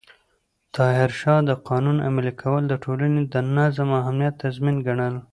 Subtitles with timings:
[0.75, 5.15] ظاهرشاه د قانون عملي کول د ټولنې د نظم او امنیت تضمین ګڼل.